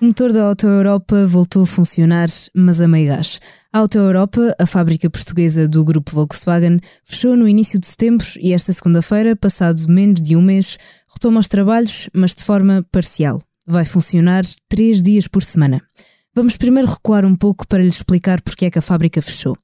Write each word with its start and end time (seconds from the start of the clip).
O 0.00 0.06
motor 0.06 0.32
da 0.32 0.44
Auto 0.44 0.66
Europa 0.66 1.26
voltou 1.26 1.62
a 1.62 1.66
funcionar, 1.66 2.30
mas 2.54 2.80
a 2.80 2.88
meio 2.88 3.08
gás. 3.08 3.38
A 3.70 3.80
Auto 3.80 3.98
Europa, 3.98 4.56
a 4.58 4.64
fábrica 4.64 5.10
portuguesa 5.10 5.68
do 5.68 5.84
grupo 5.84 6.12
Volkswagen, 6.12 6.80
fechou 7.04 7.36
no 7.36 7.46
início 7.46 7.78
de 7.78 7.84
setembro 7.84 8.26
e 8.40 8.54
esta 8.54 8.72
segunda-feira, 8.72 9.36
passado 9.36 9.86
menos 9.90 10.22
de 10.22 10.34
um 10.34 10.40
mês, 10.40 10.78
retoma 11.12 11.38
os 11.38 11.48
trabalhos, 11.48 12.08
mas 12.14 12.34
de 12.34 12.42
forma 12.42 12.82
parcial. 12.90 13.42
Vai 13.66 13.84
funcionar 13.84 14.42
três 14.70 15.02
dias 15.02 15.28
por 15.28 15.42
semana. 15.42 15.82
Vamos 16.34 16.56
primeiro 16.56 16.88
recuar 16.88 17.26
um 17.26 17.36
pouco 17.36 17.68
para 17.68 17.82
lhe 17.82 17.90
explicar 17.90 18.40
porque 18.40 18.64
é 18.64 18.70
que 18.70 18.78
a 18.78 18.82
fábrica 18.82 19.20
fechou. 19.20 19.54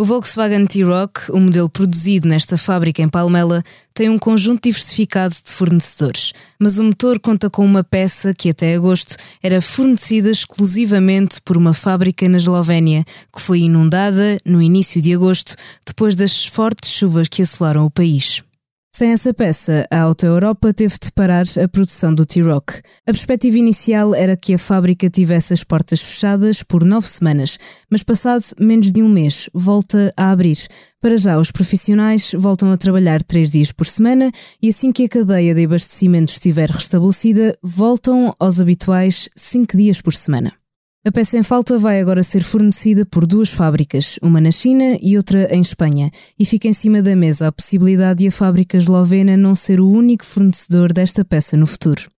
O 0.00 0.04
Volkswagen 0.04 0.64
T-Roc, 0.64 1.28
o 1.30 1.40
modelo 1.40 1.68
produzido 1.68 2.28
nesta 2.28 2.56
fábrica 2.56 3.02
em 3.02 3.08
Palmela, 3.08 3.64
tem 3.92 4.08
um 4.08 4.16
conjunto 4.16 4.62
diversificado 4.62 5.34
de 5.34 5.52
fornecedores, 5.52 6.32
mas 6.56 6.78
o 6.78 6.84
motor 6.84 7.18
conta 7.18 7.50
com 7.50 7.64
uma 7.64 7.82
peça 7.82 8.32
que 8.32 8.50
até 8.50 8.76
agosto 8.76 9.16
era 9.42 9.60
fornecida 9.60 10.30
exclusivamente 10.30 11.42
por 11.42 11.56
uma 11.56 11.74
fábrica 11.74 12.28
na 12.28 12.36
Eslovénia, 12.36 13.04
que 13.34 13.42
foi 13.42 13.62
inundada 13.62 14.38
no 14.44 14.62
início 14.62 15.02
de 15.02 15.12
agosto, 15.12 15.56
depois 15.84 16.14
das 16.14 16.46
fortes 16.46 16.92
chuvas 16.92 17.26
que 17.26 17.42
assolaram 17.42 17.84
o 17.84 17.90
país. 17.90 18.44
Sem 18.90 19.12
essa 19.12 19.32
peça, 19.32 19.86
a 19.90 20.00
Auto 20.00 20.26
Europa 20.26 20.72
teve 20.72 20.94
de 21.00 21.12
parar 21.12 21.44
a 21.62 21.68
produção 21.68 22.12
do 22.12 22.26
T-Rock. 22.26 22.80
A 23.06 23.12
perspectiva 23.12 23.56
inicial 23.56 24.14
era 24.14 24.36
que 24.36 24.54
a 24.54 24.58
fábrica 24.58 25.08
tivesse 25.08 25.52
as 25.52 25.62
portas 25.62 26.02
fechadas 26.02 26.62
por 26.64 26.84
nove 26.84 27.06
semanas, 27.06 27.58
mas 27.88 28.02
passado 28.02 28.42
menos 28.58 28.90
de 28.90 29.02
um 29.02 29.08
mês, 29.08 29.48
volta 29.54 30.12
a 30.16 30.32
abrir. 30.32 30.58
Para 31.00 31.16
já, 31.16 31.38
os 31.38 31.52
profissionais 31.52 32.32
voltam 32.36 32.72
a 32.72 32.76
trabalhar 32.76 33.22
três 33.22 33.52
dias 33.52 33.70
por 33.70 33.86
semana 33.86 34.32
e 34.60 34.68
assim 34.68 34.90
que 34.90 35.04
a 35.04 35.08
cadeia 35.08 35.54
de 35.54 35.64
abastecimento 35.64 36.32
estiver 36.32 36.68
restabelecida, 36.68 37.56
voltam 37.62 38.34
aos 38.36 38.60
habituais 38.60 39.28
cinco 39.36 39.76
dias 39.76 40.02
por 40.02 40.14
semana. 40.14 40.57
A 41.06 41.12
peça 41.12 41.38
em 41.38 41.42
falta 41.42 41.78
vai 41.78 42.00
agora 42.00 42.22
ser 42.22 42.42
fornecida 42.42 43.06
por 43.06 43.24
duas 43.24 43.50
fábricas, 43.50 44.18
uma 44.20 44.40
na 44.40 44.50
China 44.50 44.98
e 45.00 45.16
outra 45.16 45.54
em 45.54 45.60
Espanha, 45.60 46.10
e 46.38 46.44
fica 46.44 46.66
em 46.66 46.72
cima 46.72 47.00
da 47.00 47.14
mesa 47.14 47.46
a 47.46 47.52
possibilidade 47.52 48.18
de 48.18 48.28
a 48.28 48.32
fábrica 48.32 48.76
eslovena 48.76 49.36
não 49.36 49.54
ser 49.54 49.80
o 49.80 49.88
único 49.88 50.26
fornecedor 50.26 50.92
desta 50.92 51.24
peça 51.24 51.56
no 51.56 51.66
futuro. 51.66 52.10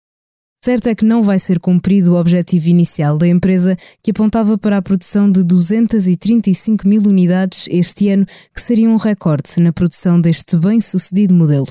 Certo 0.64 0.88
é 0.88 0.94
que 0.94 1.04
não 1.04 1.22
vai 1.22 1.38
ser 1.38 1.58
cumprido 1.58 2.12
o 2.12 2.20
objetivo 2.20 2.68
inicial 2.68 3.18
da 3.18 3.26
empresa, 3.26 3.76
que 4.02 4.12
apontava 4.12 4.56
para 4.56 4.76
a 4.76 4.82
produção 4.82 5.30
de 5.30 5.44
235 5.44 6.86
mil 6.86 7.02
unidades 7.02 7.68
este 7.70 8.08
ano, 8.08 8.26
que 8.54 8.60
seria 8.60 8.88
um 8.88 8.96
recorde 8.96 9.60
na 9.60 9.72
produção 9.72 10.20
deste 10.20 10.56
bem-sucedido 10.56 11.34
modelo. 11.34 11.68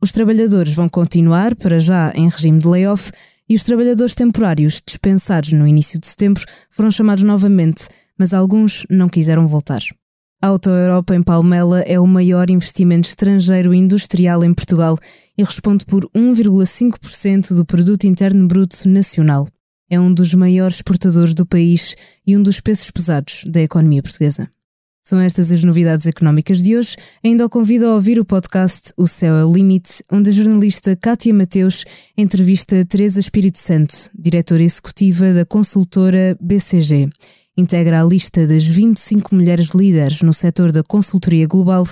Os 0.00 0.12
trabalhadores 0.12 0.74
vão 0.74 0.88
continuar, 0.88 1.56
para 1.56 1.78
já, 1.78 2.12
em 2.14 2.28
regime 2.28 2.58
de 2.58 2.68
layoff 2.68 3.10
e 3.48 3.54
os 3.54 3.64
trabalhadores 3.64 4.14
temporários 4.14 4.82
dispensados 4.86 5.52
no 5.52 5.66
início 5.66 5.98
de 5.98 6.06
setembro 6.06 6.44
foram 6.70 6.90
chamados 6.90 7.24
novamente, 7.24 7.88
mas 8.18 8.34
alguns 8.34 8.84
não 8.90 9.08
quiseram 9.08 9.46
voltar. 9.46 9.80
A 10.40 10.48
Auto 10.48 10.70
Europa 10.70 11.16
em 11.16 11.22
Palmela 11.22 11.80
é 11.80 11.98
o 11.98 12.06
maior 12.06 12.48
investimento 12.48 13.08
estrangeiro 13.08 13.74
industrial 13.74 14.44
em 14.44 14.54
Portugal 14.54 14.96
e 15.36 15.42
responde 15.42 15.84
por 15.84 16.08
1,5% 16.10 17.54
do 17.54 17.64
produto 17.64 18.04
interno 18.04 18.46
bruto 18.46 18.88
nacional. 18.88 19.46
É 19.90 19.98
um 19.98 20.12
dos 20.12 20.34
maiores 20.34 20.76
exportadores 20.76 21.34
do 21.34 21.46
país 21.46 21.96
e 22.26 22.36
um 22.36 22.42
dos 22.42 22.60
pesos 22.60 22.90
pesados 22.90 23.42
da 23.46 23.60
economia 23.62 24.02
portuguesa. 24.02 24.48
São 25.08 25.18
estas 25.18 25.50
as 25.50 25.64
novidades 25.64 26.06
económicas 26.06 26.62
de 26.62 26.76
hoje. 26.76 26.94
Ainda 27.24 27.46
o 27.46 27.48
convido 27.48 27.86
a 27.86 27.94
ouvir 27.94 28.20
o 28.20 28.26
podcast 28.26 28.92
O 28.94 29.06
Céu 29.06 29.36
é 29.36 29.42
o 29.42 29.50
Limite, 29.50 30.04
onde 30.12 30.28
a 30.28 30.32
jornalista 30.34 30.94
Kátia 30.94 31.32
Mateus 31.32 31.86
entrevista 32.14 32.84
Teresa 32.84 33.18
Espírito 33.18 33.56
Santo, 33.56 33.94
diretora 34.14 34.62
executiva 34.62 35.32
da 35.32 35.46
consultora 35.46 36.36
BCG. 36.38 37.08
Integra 37.56 38.02
a 38.02 38.04
lista 38.04 38.46
das 38.46 38.66
25 38.66 39.34
mulheres 39.34 39.68
líderes 39.68 40.20
no 40.20 40.34
setor 40.34 40.72
da 40.72 40.82
consultoria 40.82 41.46
global 41.46 41.86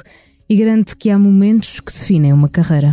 e 0.46 0.54
garante 0.54 0.94
que 0.94 1.08
há 1.08 1.18
momentos 1.18 1.80
que 1.80 1.90
definem 1.90 2.34
uma 2.34 2.50
carreira. 2.50 2.92